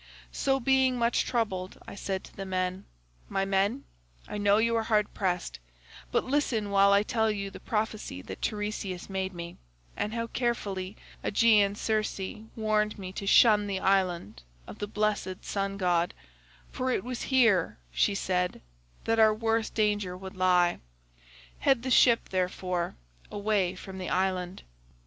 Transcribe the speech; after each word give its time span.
So 0.31 0.59
being 0.59 0.97
much 0.97 1.25
troubled 1.25 1.77
I 1.87 1.93
said 1.93 2.23
to 2.23 2.35
the 2.35 2.43
men, 2.43 2.85
'My 3.29 3.45
men, 3.45 3.83
I 4.27 4.39
know 4.39 4.57
you 4.57 4.75
are 4.75 4.81
hard 4.81 5.13
pressed, 5.13 5.59
but 6.11 6.23
listen 6.23 6.71
while 6.71 6.91
I 6.91 7.03
tell 7.03 7.29
you 7.29 7.51
the 7.51 7.59
prophecy 7.59 8.23
that 8.23 8.41
Teiresias 8.41 9.11
made 9.11 9.31
me, 9.31 9.57
and 9.95 10.11
how 10.15 10.25
carefully 10.25 10.97
Aeaean 11.23 11.77
Circe 11.77 12.47
warned 12.55 12.97
me 12.97 13.11
to 13.11 13.27
shun 13.27 13.67
the 13.67 13.79
island 13.79 14.41
of 14.65 14.79
the 14.79 14.87
blessed 14.87 15.45
sun 15.45 15.77
god, 15.77 16.15
for 16.71 16.89
it 16.89 17.03
was 17.03 17.21
here, 17.29 17.77
she 17.91 18.15
said, 18.15 18.59
that 19.03 19.19
our 19.19 19.35
worst 19.35 19.75
danger 19.75 20.17
would 20.17 20.35
lie. 20.35 20.79
Head 21.59 21.83
the 21.83 21.91
ship, 21.91 22.29
therefore, 22.29 22.95
away 23.29 23.75
from 23.75 23.99
the 23.99 24.09
island. 24.09 24.63